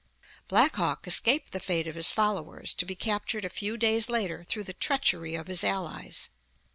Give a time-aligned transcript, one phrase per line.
[0.47, 4.43] Black Hawk escaped the fate of his followers, to be captured a few days later
[4.43, 6.29] through the treachery of his allies.